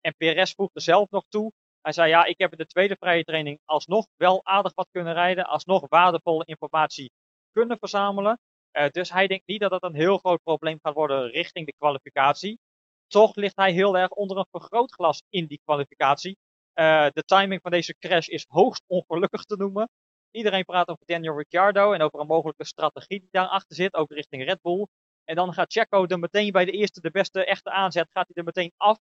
En 0.00 0.14
Perez 0.16 0.52
voegde 0.54 0.80
zelf 0.80 1.10
nog 1.10 1.24
toe 1.28 1.52
hij 1.88 1.92
zei, 1.92 2.08
ja, 2.08 2.24
ik 2.24 2.38
heb 2.38 2.52
in 2.52 2.58
de 2.58 2.66
tweede 2.66 2.96
vrije 2.98 3.24
training 3.24 3.60
alsnog 3.64 4.06
wel 4.16 4.44
aardig 4.44 4.74
wat 4.74 4.88
kunnen 4.90 5.12
rijden, 5.12 5.46
alsnog 5.46 5.88
waardevolle 5.88 6.44
informatie 6.44 7.12
kunnen 7.52 7.78
verzamelen. 7.78 8.38
Uh, 8.72 8.88
dus 8.88 9.10
hij 9.12 9.26
denkt 9.26 9.46
niet 9.46 9.60
dat 9.60 9.70
dat 9.70 9.82
een 9.82 9.94
heel 9.94 10.18
groot 10.18 10.42
probleem 10.42 10.78
gaat 10.82 10.94
worden 10.94 11.30
richting 11.30 11.66
de 11.66 11.74
kwalificatie. 11.78 12.58
Toch 13.06 13.34
ligt 13.34 13.56
hij 13.56 13.72
heel 13.72 13.98
erg 13.98 14.10
onder 14.10 14.36
een 14.36 14.46
vergrootglas 14.50 15.22
in 15.28 15.46
die 15.46 15.60
kwalificatie. 15.64 16.36
Uh, 16.74 17.06
de 17.12 17.22
timing 17.22 17.60
van 17.60 17.70
deze 17.70 17.94
crash 17.98 18.26
is 18.26 18.44
hoogst 18.48 18.84
ongelukkig 18.86 19.42
te 19.42 19.56
noemen. 19.56 19.88
Iedereen 20.30 20.64
praat 20.64 20.88
over 20.88 21.06
Daniel 21.06 21.36
Ricciardo 21.36 21.92
en 21.92 22.02
over 22.02 22.20
een 22.20 22.26
mogelijke 22.26 22.64
strategie 22.64 23.20
die 23.20 23.28
daarachter 23.30 23.76
zit, 23.76 23.94
ook 23.94 24.10
richting 24.10 24.44
Red 24.44 24.60
Bull. 24.62 24.86
En 25.24 25.34
dan 25.34 25.52
gaat 25.52 25.72
Checo 25.72 26.06
er 26.06 26.18
meteen 26.18 26.52
bij 26.52 26.64
de 26.64 26.72
eerste, 26.72 27.00
de 27.00 27.10
beste 27.10 27.44
echte 27.44 27.70
aanzet, 27.70 28.08
gaat 28.12 28.26
hij 28.26 28.36
er 28.36 28.44
meteen 28.44 28.72
af. 28.76 28.98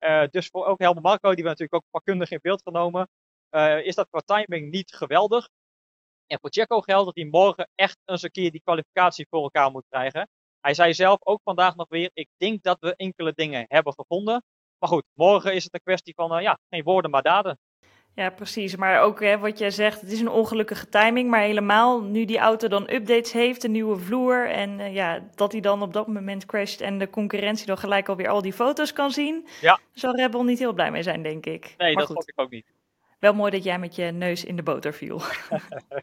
Uh, 0.00 0.24
dus 0.30 0.46
voor 0.46 0.66
ook 0.66 0.78
Helmut 0.78 1.02
Marco, 1.02 1.34
die 1.34 1.42
we 1.42 1.48
natuurlijk 1.48 1.74
ook 1.74 1.90
vakkundig 1.90 2.30
in 2.30 2.38
beeld 2.42 2.62
genomen, 2.62 3.08
uh, 3.50 3.86
is 3.86 3.94
dat 3.94 4.08
qua 4.10 4.20
timing 4.20 4.70
niet 4.70 4.94
geweldig. 4.94 5.48
En 6.26 6.38
voor 6.40 6.50
Checo 6.50 6.80
geldt 6.80 7.04
dat 7.04 7.14
hij 7.14 7.24
morgen 7.24 7.68
echt 7.74 7.98
eens 8.04 8.22
een 8.22 8.30
keer 8.30 8.50
die 8.50 8.62
kwalificatie 8.62 9.26
voor 9.30 9.42
elkaar 9.42 9.70
moet 9.70 9.86
krijgen. 9.88 10.28
Hij 10.60 10.74
zei 10.74 10.94
zelf 10.94 11.18
ook 11.20 11.40
vandaag 11.42 11.74
nog 11.76 11.88
weer, 11.88 12.10
ik 12.12 12.28
denk 12.36 12.62
dat 12.62 12.80
we 12.80 12.96
enkele 12.96 13.32
dingen 13.32 13.64
hebben 13.68 13.92
gevonden. 13.92 14.44
Maar 14.78 14.88
goed, 14.88 15.04
morgen 15.12 15.54
is 15.54 15.64
het 15.64 15.74
een 15.74 15.80
kwestie 15.82 16.14
van, 16.14 16.36
uh, 16.36 16.42
ja, 16.42 16.58
geen 16.68 16.82
woorden 16.82 17.10
maar 17.10 17.22
daden. 17.22 17.58
Ja, 18.14 18.30
precies. 18.30 18.76
Maar 18.76 19.00
ook 19.00 19.20
hè, 19.20 19.38
wat 19.38 19.58
jij 19.58 19.70
zegt, 19.70 20.00
het 20.00 20.12
is 20.12 20.20
een 20.20 20.28
ongelukkige 20.28 20.88
timing. 20.88 21.30
Maar 21.30 21.40
helemaal 21.40 22.02
nu 22.02 22.24
die 22.24 22.38
auto 22.38 22.68
dan 22.68 22.90
updates 22.90 23.32
heeft, 23.32 23.64
een 23.64 23.72
nieuwe 23.72 23.96
vloer. 23.96 24.50
En 24.50 24.78
uh, 24.78 24.94
ja, 24.94 25.20
dat 25.34 25.52
hij 25.52 25.60
dan 25.60 25.82
op 25.82 25.92
dat 25.92 26.06
moment 26.06 26.46
crasht 26.46 26.80
en 26.80 26.98
de 26.98 27.10
concurrentie 27.10 27.66
dan 27.66 27.78
gelijk 27.78 28.08
alweer 28.08 28.28
al 28.28 28.42
die 28.42 28.52
foto's 28.52 28.92
kan 28.92 29.10
zien. 29.10 29.46
Ja. 29.60 29.78
Zal 29.92 30.16
Rebel 30.16 30.44
niet 30.44 30.58
heel 30.58 30.72
blij 30.72 30.90
mee 30.90 31.02
zijn, 31.02 31.22
denk 31.22 31.46
ik. 31.46 31.74
Nee, 31.78 31.94
maar 31.94 32.02
dat 32.06 32.12
vond 32.12 32.28
ik 32.28 32.40
ook 32.40 32.50
niet. 32.50 32.66
Wel 33.18 33.34
mooi 33.34 33.50
dat 33.50 33.64
jij 33.64 33.78
met 33.78 33.94
je 33.94 34.04
neus 34.04 34.44
in 34.44 34.56
de 34.56 34.62
boter 34.62 34.94
viel. 34.94 35.20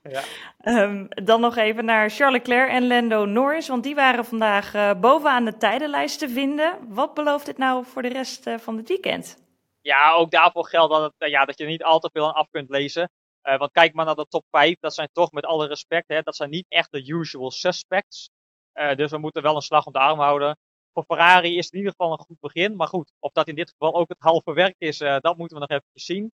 ja. 0.04 0.24
um, 0.84 1.08
dan 1.24 1.42
nog 1.42 1.58
even 1.58 1.86
naar 1.86 2.10
Charles 2.10 2.38
Leclerc 2.38 2.70
en 2.70 2.88
Lando 2.88 3.26
Norris, 3.26 3.68
want 3.68 3.84
die 3.84 3.96
waren 3.96 4.26
vandaag 4.26 4.76
uh, 4.76 4.92
bovenaan 5.00 5.46
de 5.46 5.58
tijdenlijst 5.58 6.20
te 6.20 6.30
vinden. 6.30 6.74
Wat 6.88 7.14
belooft 7.14 7.46
dit 7.46 7.58
nou 7.58 7.86
voor 7.86 8.02
de 8.02 8.08
rest 8.08 8.48
uh, 8.48 8.58
van 8.58 8.78
het 8.78 8.88
weekend? 8.88 9.38
Ja, 9.82 10.14
ook 10.14 10.32
daarvoor 10.32 10.66
geldt 10.68 10.94
dat, 10.94 11.14
eh, 11.18 11.30
ja, 11.30 11.46
dat 11.46 11.58
je 11.58 11.64
er 11.64 11.70
niet 11.70 11.84
al 11.84 12.00
te 12.00 12.10
veel 12.14 12.28
aan 12.28 12.34
af 12.34 12.50
kunt 12.50 12.70
lezen. 12.70 13.12
Uh, 13.44 13.58
want 13.58 13.72
kijk 13.72 13.94
maar 13.94 14.06
naar 14.06 14.16
de 14.16 14.26
top 14.28 14.46
5, 14.50 14.76
dat 14.80 14.94
zijn 14.94 15.10
toch 15.12 15.32
met 15.32 15.46
alle 15.46 15.68
respect, 15.68 16.08
hè, 16.08 16.22
dat 16.22 16.36
zijn 16.36 16.50
niet 16.50 16.66
echt 16.70 16.92
de 16.92 17.08
usual 17.08 17.52
suspects. 17.52 18.30
Uh, 18.74 18.96
dus 18.96 19.12
we 19.12 19.18
moeten 19.18 19.42
wel 19.42 19.56
een 19.56 19.62
slag 19.62 19.86
om 19.86 19.94
de 19.94 20.00
arm 20.00 20.20
houden. 20.20 20.58
Voor 20.94 21.04
Ferrari 21.04 21.58
is 21.58 21.66
het 21.66 21.74
in 21.74 21.80
ieder 21.80 21.94
geval 21.98 22.12
een 22.12 22.26
goed 22.26 22.40
begin. 22.40 22.76
Maar 22.76 22.88
goed, 22.88 23.12
of 23.20 23.32
dat 23.32 23.48
in 23.48 23.56
dit 23.56 23.70
geval 23.70 23.94
ook 23.96 24.10
het 24.10 24.20
halve 24.20 24.54
werk 24.54 24.76
is, 24.78 24.98
dat 24.98 25.38
moeten 25.38 25.60
we 25.60 25.66
nog 25.68 25.70
even 25.70 25.90
zien. 25.94 26.32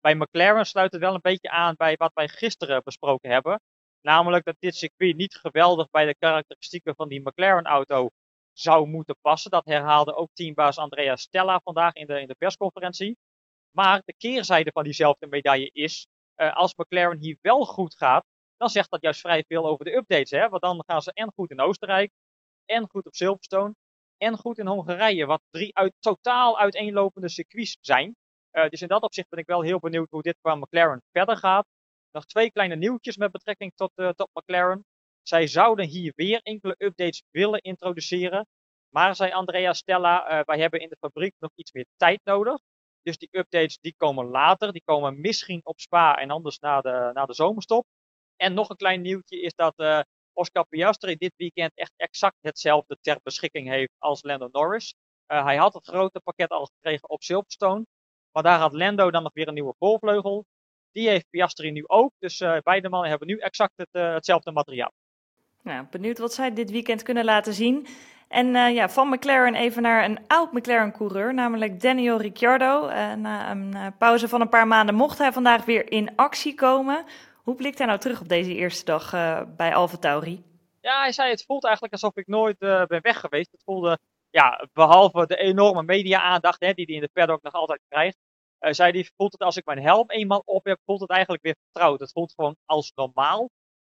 Bij 0.00 0.14
McLaren 0.14 0.66
sluit 0.66 0.92
het 0.92 1.00
wel 1.00 1.14
een 1.14 1.20
beetje 1.20 1.50
aan 1.50 1.74
bij 1.76 1.94
wat 1.96 2.10
wij 2.14 2.28
gisteren 2.28 2.82
besproken 2.84 3.30
hebben. 3.30 3.60
Namelijk 4.00 4.44
dat 4.44 4.56
dit 4.58 4.76
circuit 4.76 5.16
niet 5.16 5.34
geweldig 5.34 5.90
bij 5.90 6.04
de 6.04 6.14
karakteristieken 6.18 6.94
van 6.94 7.08
die 7.08 7.20
McLaren-auto 7.20 8.08
zou 8.60 8.86
moeten 8.86 9.16
passen. 9.20 9.50
Dat 9.50 9.64
herhaalde 9.64 10.14
ook 10.14 10.30
teambaas 10.32 10.78
Andrea 10.78 11.16
Stella 11.16 11.60
vandaag 11.64 11.94
in 11.94 12.06
de, 12.06 12.20
in 12.20 12.26
de 12.26 12.34
persconferentie. 12.34 13.16
Maar 13.70 14.02
de 14.04 14.14
keerzijde 14.16 14.70
van 14.70 14.84
diezelfde 14.84 15.26
medaille 15.26 15.70
is, 15.72 16.06
uh, 16.36 16.56
als 16.56 16.74
McLaren 16.74 17.18
hier 17.18 17.38
wel 17.40 17.64
goed 17.64 17.96
gaat, 17.96 18.24
dan 18.56 18.68
zegt 18.68 18.90
dat 18.90 19.02
juist 19.02 19.20
vrij 19.20 19.44
veel 19.48 19.66
over 19.66 19.84
de 19.84 19.94
updates. 19.94 20.30
Hè? 20.30 20.48
Want 20.48 20.62
dan 20.62 20.82
gaan 20.86 21.02
ze 21.02 21.12
en 21.12 21.32
goed 21.34 21.50
in 21.50 21.60
Oostenrijk, 21.60 22.12
en 22.64 22.88
goed 22.88 23.06
op 23.06 23.14
Silverstone, 23.14 23.74
en 24.16 24.36
goed 24.36 24.58
in 24.58 24.66
Hongarije. 24.66 25.26
Wat 25.26 25.42
drie 25.50 25.76
uit, 25.76 25.94
totaal 25.98 26.58
uiteenlopende 26.58 27.28
circuits 27.28 27.76
zijn. 27.80 28.16
Uh, 28.52 28.68
dus 28.68 28.82
in 28.82 28.88
dat 28.88 29.02
opzicht 29.02 29.28
ben 29.28 29.38
ik 29.38 29.46
wel 29.46 29.62
heel 29.62 29.78
benieuwd 29.78 30.10
hoe 30.10 30.22
dit 30.22 30.38
qua 30.40 30.54
McLaren 30.54 31.02
verder 31.12 31.36
gaat. 31.36 31.66
Nog 32.10 32.24
twee 32.24 32.52
kleine 32.52 32.76
nieuwtjes 32.76 33.16
met 33.16 33.32
betrekking 33.32 33.72
tot, 33.74 33.92
uh, 33.96 34.08
tot 34.08 34.30
McLaren. 34.32 34.84
Zij 35.28 35.46
zouden 35.46 35.86
hier 35.86 36.12
weer 36.16 36.40
enkele 36.42 36.74
updates 36.78 37.22
willen 37.30 37.60
introduceren. 37.60 38.46
Maar 38.88 39.16
zei 39.16 39.32
Andrea 39.32 39.72
Stella, 39.72 40.38
uh, 40.38 40.44
wij 40.44 40.58
hebben 40.58 40.80
in 40.80 40.88
de 40.88 40.96
fabriek 41.00 41.34
nog 41.38 41.50
iets 41.54 41.72
meer 41.72 41.86
tijd 41.96 42.20
nodig. 42.24 42.58
Dus 43.02 43.18
die 43.18 43.28
updates 43.30 43.78
die 43.78 43.94
komen 43.96 44.26
later. 44.26 44.72
Die 44.72 44.82
komen 44.84 45.20
misschien 45.20 45.60
op 45.64 45.80
Spa 45.80 46.18
en 46.18 46.30
anders 46.30 46.58
na 46.58 46.80
de, 46.80 47.10
na 47.12 47.26
de 47.26 47.34
zomerstop. 47.34 47.86
En 48.36 48.54
nog 48.54 48.68
een 48.68 48.76
klein 48.76 49.00
nieuwtje 49.00 49.40
is 49.40 49.54
dat 49.54 49.72
uh, 49.76 50.00
Oscar 50.32 50.66
Piastri 50.66 51.16
dit 51.16 51.32
weekend 51.36 51.72
echt 51.74 51.92
exact 51.96 52.38
hetzelfde 52.40 52.98
ter 53.00 53.20
beschikking 53.22 53.68
heeft 53.68 53.92
als 53.98 54.22
Lando 54.22 54.48
Norris. 54.52 54.94
Uh, 55.26 55.44
hij 55.44 55.56
had 55.56 55.74
het 55.74 55.86
grote 55.86 56.20
pakket 56.20 56.50
al 56.50 56.66
gekregen 56.66 57.08
op 57.08 57.22
Silverstone. 57.22 57.86
Maar 58.32 58.42
daar 58.42 58.58
had 58.58 58.72
Lando 58.72 59.10
dan 59.10 59.22
nog 59.22 59.32
weer 59.32 59.48
een 59.48 59.54
nieuwe 59.54 59.74
voorvleugel. 59.78 60.44
Die 60.90 61.08
heeft 61.08 61.30
Piastri 61.30 61.70
nu 61.70 61.84
ook. 61.86 62.12
Dus 62.18 62.38
beide 62.62 62.88
mannen 62.88 63.10
hebben 63.10 63.28
nu 63.28 63.38
exact 63.38 63.72
het, 63.76 63.88
hetzelfde 63.92 64.52
materiaal. 64.52 64.92
Nou, 65.62 65.86
benieuwd 65.90 66.18
wat 66.18 66.34
zij 66.34 66.54
dit 66.54 66.70
weekend 66.70 67.02
kunnen 67.02 67.24
laten 67.24 67.54
zien. 67.54 67.86
En 68.28 68.46
uh, 68.46 68.74
ja, 68.74 68.88
van 68.88 69.08
McLaren 69.08 69.54
even 69.54 69.82
naar 69.82 70.04
een 70.04 70.18
oud 70.26 70.52
McLaren-coureur, 70.52 71.34
namelijk 71.34 71.80
Daniel 71.80 72.20
Ricciardo. 72.20 72.88
Uh, 72.88 73.12
na 73.12 73.50
een 73.50 73.74
uh, 73.74 73.86
pauze 73.98 74.28
van 74.28 74.40
een 74.40 74.48
paar 74.48 74.66
maanden 74.66 74.94
mocht 74.94 75.18
hij 75.18 75.32
vandaag 75.32 75.64
weer 75.64 75.92
in 75.92 76.16
actie 76.16 76.54
komen. 76.54 77.04
Hoe 77.42 77.54
blikt 77.54 77.78
hij 77.78 77.86
nou 77.86 77.98
terug 77.98 78.20
op 78.20 78.28
deze 78.28 78.54
eerste 78.54 78.84
dag 78.84 79.10
bij 79.56 79.74
Alfa? 79.74 80.22
Ja, 80.80 81.00
hij 81.00 81.12
zei 81.12 81.30
het 81.30 81.44
voelt 81.44 81.64
eigenlijk 81.64 81.92
alsof 81.94 82.16
ik 82.16 82.26
nooit 82.26 82.58
ben 82.58 83.00
weg 83.02 83.20
geweest. 83.20 83.50
Het 83.50 83.62
voelde, 83.64 83.98
ja, 84.30 84.66
behalve 84.72 85.26
de 85.26 85.36
enorme 85.36 85.82
media-aandacht 85.82 86.60
die 86.60 86.72
hij 86.74 86.94
in 86.94 87.00
de 87.00 87.10
paddock 87.12 87.42
nog 87.42 87.52
altijd 87.52 87.80
krijgt, 87.88 88.16
zei 88.58 88.92
hij, 88.92 89.10
voelt 89.16 89.32
het 89.32 89.42
als 89.42 89.56
ik 89.56 89.64
mijn 89.64 89.82
helm 89.82 90.10
eenmaal 90.10 90.42
op 90.44 90.64
heb, 90.64 90.78
voelt 90.84 91.00
het 91.00 91.10
eigenlijk 91.10 91.42
weer 91.42 91.56
vertrouwd. 91.62 92.00
Het 92.00 92.12
voelt 92.12 92.32
gewoon 92.34 92.56
als 92.64 92.92
normaal. 92.94 93.50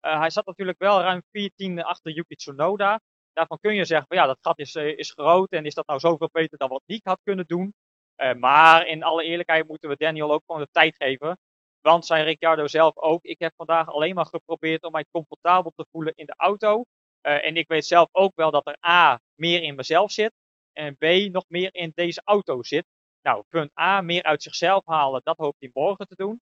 Hij 0.07 0.29
zat 0.29 0.45
natuurlijk 0.45 0.79
wel 0.79 1.01
ruim 1.01 1.21
14 1.31 1.83
achter 1.83 2.11
Yuki 2.11 2.35
Tsunoda 2.35 2.99
daarvan 3.33 3.59
kun 3.59 3.75
je 3.75 3.85
zeggen, 3.85 4.15
ja, 4.15 4.25
dat 4.25 4.37
gat 4.41 4.59
is, 4.59 4.75
eh, 4.75 4.97
is 4.97 5.11
groot 5.11 5.51
en 5.51 5.65
is 5.65 5.73
dat 5.73 5.87
nou 5.87 5.99
zoveel 5.99 6.29
beter 6.31 6.57
dan 6.57 6.69
wat 6.69 6.83
Nick 6.85 7.05
had 7.05 7.19
kunnen 7.23 7.45
doen. 7.47 7.73
Uh, 8.17 8.33
maar 8.33 8.87
in 8.87 9.03
alle 9.03 9.23
eerlijkheid 9.23 9.67
moeten 9.67 9.89
we 9.89 9.95
Daniel 9.95 10.31
ook 10.31 10.43
gewoon 10.45 10.61
de 10.61 10.67
tijd 10.71 10.95
geven. 10.95 11.37
Want 11.81 12.05
zei 12.05 12.23
Ricciardo 12.23 12.67
zelf 12.67 12.97
ook, 12.97 13.23
ik 13.23 13.39
heb 13.39 13.53
vandaag 13.55 13.87
alleen 13.87 14.15
maar 14.15 14.25
geprobeerd 14.25 14.83
om 14.83 14.91
mij 14.91 15.05
comfortabel 15.11 15.71
te 15.75 15.85
voelen 15.91 16.13
in 16.15 16.25
de 16.25 16.33
auto. 16.37 16.83
En 17.21 17.55
ik 17.55 17.67
weet 17.67 17.85
zelf 17.85 18.07
ook 18.11 18.31
wel 18.35 18.51
dat 18.51 18.67
er 18.67 18.77
A, 18.87 19.19
meer 19.35 19.63
in 19.63 19.75
mezelf 19.75 20.11
zit. 20.11 20.31
En 20.73 20.97
B, 20.97 21.31
nog 21.31 21.45
meer 21.47 21.69
in 21.73 21.91
deze 21.95 22.21
auto 22.23 22.63
zit. 22.63 22.85
Nou, 23.21 23.43
punt 23.49 23.79
A, 23.79 24.01
meer 24.01 24.23
uit 24.23 24.43
zichzelf 24.43 24.85
halen, 24.85 25.21
dat 25.23 25.37
hoopt 25.37 25.59
hij 25.59 25.69
morgen 25.73 26.07
te 26.07 26.15
doen. 26.15 26.41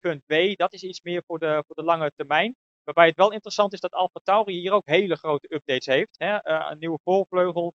Punt 0.00 0.22
B, 0.26 0.56
dat 0.56 0.72
is 0.72 0.82
iets 0.82 1.02
meer 1.02 1.22
voor 1.26 1.38
de, 1.38 1.62
voor 1.66 1.76
de 1.76 1.82
lange 1.82 2.12
termijn. 2.16 2.56
Waarbij 2.84 3.06
het 3.06 3.16
wel 3.16 3.32
interessant 3.32 3.72
is 3.72 3.80
dat 3.80 3.92
Alfa 3.92 4.20
Tauri 4.22 4.52
hier 4.52 4.72
ook 4.72 4.86
hele 4.86 5.16
grote 5.16 5.54
updates 5.54 5.86
heeft. 5.86 6.14
Hè? 6.18 6.48
Uh, 6.50 6.66
een 6.70 6.78
nieuwe 6.78 6.98
voorvleugel, 7.04 7.74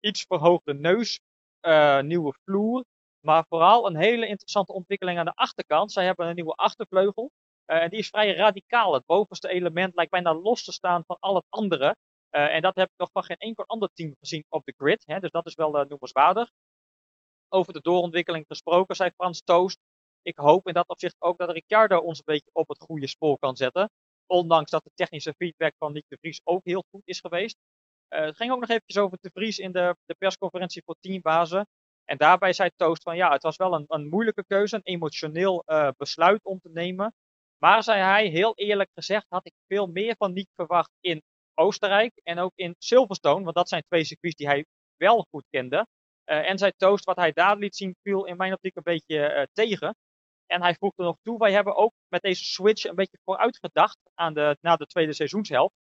iets 0.00 0.24
verhoogde 0.28 0.74
neus, 0.74 1.20
uh, 1.66 2.00
nieuwe 2.00 2.34
vloer. 2.44 2.84
Maar 3.20 3.44
vooral 3.48 3.86
een 3.86 3.96
hele 3.96 4.26
interessante 4.26 4.72
ontwikkeling 4.72 5.18
aan 5.18 5.24
de 5.24 5.34
achterkant. 5.34 5.92
Zij 5.92 6.04
hebben 6.04 6.26
een 6.26 6.34
nieuwe 6.34 6.54
achtervleugel. 6.54 7.30
Uh, 7.66 7.82
en 7.82 7.90
die 7.90 7.98
is 7.98 8.08
vrij 8.08 8.34
radicaal. 8.34 8.94
Het 8.94 9.06
bovenste 9.06 9.48
element 9.48 9.94
lijkt 9.94 10.10
bijna 10.10 10.34
los 10.34 10.64
te 10.64 10.72
staan 10.72 11.04
van 11.06 11.16
al 11.20 11.34
het 11.34 11.46
andere. 11.48 11.96
en 12.30 12.62
dat 12.62 12.74
heb 12.74 12.88
ik 12.88 12.96
nog 12.96 13.10
van 13.12 13.24
geen 13.24 13.36
enkel 13.36 13.64
ander 13.66 13.90
team 13.94 14.14
gezien 14.18 14.44
op 14.48 14.64
de 14.64 14.74
grid. 14.76 15.02
Hè? 15.06 15.20
Dus 15.20 15.30
dat 15.30 15.46
is 15.46 15.54
wel 15.54 15.70
noemenswaardig. 15.70 16.50
Over 17.48 17.72
de 17.72 17.80
doorontwikkeling 17.80 18.44
gesproken, 18.48 18.96
zei 18.96 19.10
Frans 19.10 19.42
Toost. 19.44 19.78
Ik 20.22 20.36
hoop 20.36 20.68
in 20.68 20.74
dat 20.74 20.88
opzicht 20.88 21.16
ook 21.18 21.38
dat 21.38 21.50
Ricciardo 21.50 21.98
ons 21.98 22.18
een 22.18 22.24
beetje 22.24 22.50
op 22.52 22.68
het 22.68 22.80
goede 22.80 23.06
spoor 23.06 23.38
kan 23.38 23.56
zetten. 23.56 23.90
Ondanks 24.26 24.70
dat 24.70 24.84
de 24.84 24.90
technische 24.94 25.34
feedback 25.36 25.72
van 25.78 25.92
Nick 25.92 26.04
de 26.08 26.16
Vries 26.20 26.40
ook 26.44 26.64
heel 26.64 26.84
goed 26.90 27.02
is 27.04 27.20
geweest. 27.20 27.56
Uh, 28.08 28.20
het 28.24 28.36
ging 28.36 28.52
ook 28.52 28.60
nog 28.60 28.68
eventjes 28.68 28.98
over 28.98 29.18
de 29.20 29.30
Vries 29.32 29.58
in 29.58 29.72
de, 29.72 29.96
de 30.04 30.14
persconferentie 30.18 30.82
voor 30.84 30.96
teambazen. 31.00 31.66
En 32.04 32.16
daarbij 32.16 32.52
zei 32.52 32.70
Toost 32.76 33.02
van 33.02 33.16
ja, 33.16 33.32
het 33.32 33.42
was 33.42 33.56
wel 33.56 33.74
een, 33.74 33.84
een 33.88 34.08
moeilijke 34.08 34.44
keuze, 34.46 34.76
een 34.76 34.82
emotioneel 34.82 35.62
uh, 35.66 35.88
besluit 35.96 36.44
om 36.44 36.60
te 36.60 36.70
nemen. 36.72 37.14
Maar 37.58 37.82
zei 37.82 38.00
hij, 38.00 38.26
heel 38.26 38.54
eerlijk 38.54 38.90
gezegd, 38.94 39.26
had 39.28 39.46
ik 39.46 39.52
veel 39.66 39.86
meer 39.86 40.14
van 40.18 40.32
Nick 40.32 40.48
verwacht 40.54 40.90
in 41.00 41.22
Oostenrijk 41.54 42.12
en 42.22 42.38
ook 42.38 42.52
in 42.54 42.74
Silverstone. 42.78 43.42
Want 43.44 43.56
dat 43.56 43.68
zijn 43.68 43.82
twee 43.88 44.04
circuits 44.04 44.36
die 44.36 44.46
hij 44.46 44.64
wel 44.96 45.26
goed 45.30 45.44
kende. 45.50 45.86
Uh, 46.26 46.50
en 46.50 46.58
zei 46.58 46.72
Toost, 46.76 47.04
wat 47.04 47.16
hij 47.16 47.32
daar 47.32 47.56
liet 47.56 47.76
zien, 47.76 47.96
viel 48.02 48.24
in 48.24 48.36
mijn 48.36 48.52
optiek 48.52 48.76
een 48.76 48.82
beetje 48.82 49.48
tegen. 49.52 49.94
En 50.52 50.62
hij 50.62 50.74
voegde 50.74 51.02
nog 51.02 51.16
toe, 51.22 51.38
wij 51.38 51.52
hebben 51.52 51.76
ook 51.76 51.92
met 52.08 52.22
deze 52.22 52.44
switch 52.44 52.84
een 52.84 52.94
beetje 52.94 53.18
vooruit 53.24 53.58
gedacht 53.58 53.98
aan 54.14 54.34
de, 54.34 54.56
na 54.60 54.76
de 54.76 54.86
tweede 54.86 55.12
seizoenshelft. 55.12 55.74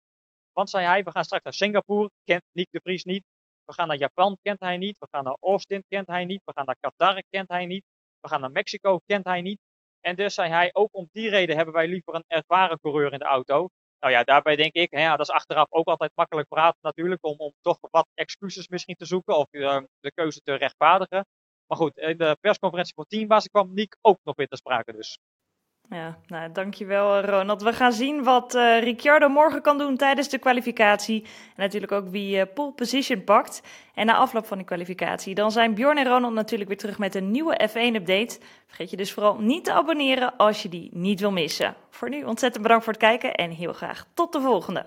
Want 0.52 0.70
zei 0.70 0.86
hij, 0.86 1.02
we 1.02 1.10
gaan 1.10 1.24
straks 1.24 1.44
naar 1.44 1.52
Singapore, 1.52 2.10
kent 2.24 2.42
Nick 2.52 2.66
de 2.70 2.80
Vries 2.82 3.04
niet. 3.04 3.24
We 3.64 3.72
gaan 3.72 3.88
naar 3.88 3.96
Japan, 3.96 4.38
kent 4.42 4.60
hij 4.60 4.76
niet. 4.76 4.98
We 4.98 5.06
gaan 5.10 5.24
naar 5.24 5.36
Austin, 5.40 5.84
kent 5.88 6.06
hij 6.06 6.24
niet. 6.24 6.42
We 6.44 6.52
gaan 6.52 6.64
naar 6.64 6.76
Qatar, 6.80 7.22
kent 7.30 7.48
hij 7.48 7.66
niet. 7.66 7.84
We 8.20 8.28
gaan 8.28 8.40
naar 8.40 8.50
Mexico, 8.50 9.00
kent 9.06 9.24
hij 9.24 9.40
niet. 9.40 9.58
En 10.00 10.16
dus 10.16 10.34
zei 10.34 10.50
hij, 10.50 10.70
ook 10.72 10.88
om 10.92 11.08
die 11.12 11.28
reden 11.28 11.56
hebben 11.56 11.74
wij 11.74 11.88
liever 11.88 12.14
een 12.14 12.24
ervaren 12.26 12.80
coureur 12.80 13.12
in 13.12 13.18
de 13.18 13.24
auto. 13.24 13.68
Nou 14.00 14.12
ja, 14.12 14.24
daarbij 14.24 14.56
denk 14.56 14.72
ik, 14.72 14.90
hè, 14.90 15.08
dat 15.08 15.20
is 15.20 15.30
achteraf 15.30 15.66
ook 15.70 15.86
altijd 15.86 16.12
makkelijk 16.14 16.48
praten 16.48 16.78
natuurlijk, 16.82 17.26
om, 17.26 17.38
om 17.38 17.52
toch 17.60 17.78
wat 17.80 18.06
excuses 18.14 18.68
misschien 18.68 18.94
te 18.94 19.04
zoeken 19.04 19.36
of 19.36 19.46
uh, 19.50 19.80
de 20.00 20.12
keuze 20.12 20.40
te 20.40 20.54
rechtvaardigen. 20.54 21.26
Maar 21.70 21.78
goed, 21.78 21.96
in 21.96 22.16
de 22.16 22.36
persconferentie 22.40 22.94
voor 22.94 23.04
teambaas 23.04 23.48
kwam 23.48 23.74
Nick 23.74 23.96
ook 24.00 24.18
nog 24.24 24.36
weer 24.36 24.48
te 24.48 24.56
sprake 24.56 24.92
dus. 24.92 25.18
Ja, 25.88 26.18
nou, 26.26 26.52
dankjewel 26.52 27.20
Ronald. 27.20 27.62
We 27.62 27.72
gaan 27.72 27.92
zien 27.92 28.22
wat 28.22 28.54
uh, 28.54 28.80
Ricciardo 28.80 29.28
morgen 29.28 29.62
kan 29.62 29.78
doen 29.78 29.96
tijdens 29.96 30.28
de 30.28 30.38
kwalificatie. 30.38 31.22
En 31.22 31.62
natuurlijk 31.62 31.92
ook 31.92 32.08
wie 32.08 32.36
uh, 32.36 32.42
pole 32.54 32.72
position 32.72 33.24
pakt. 33.24 33.62
En 33.94 34.06
na 34.06 34.16
afloop 34.16 34.46
van 34.46 34.56
die 34.56 34.66
kwalificatie, 34.66 35.34
dan 35.34 35.52
zijn 35.52 35.74
Bjorn 35.74 35.98
en 35.98 36.06
Ronald 36.08 36.34
natuurlijk 36.34 36.68
weer 36.68 36.78
terug 36.78 36.98
met 36.98 37.14
een 37.14 37.30
nieuwe 37.30 37.68
F1-update. 37.68 38.38
Vergeet 38.66 38.90
je 38.90 38.96
dus 38.96 39.12
vooral 39.12 39.38
niet 39.38 39.64
te 39.64 39.72
abonneren 39.72 40.36
als 40.36 40.62
je 40.62 40.68
die 40.68 40.90
niet 40.92 41.20
wil 41.20 41.32
missen. 41.32 41.74
Voor 41.90 42.08
nu 42.08 42.24
ontzettend 42.24 42.62
bedankt 42.62 42.84
voor 42.84 42.92
het 42.92 43.02
kijken 43.02 43.34
en 43.34 43.50
heel 43.50 43.72
graag 43.72 44.06
tot 44.14 44.32
de 44.32 44.40
volgende. 44.40 44.86